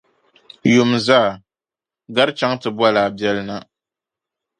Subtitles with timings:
[0.73, 1.29] Yumzaa,
[2.15, 3.55] gari chaŋ ti boli a biεli na.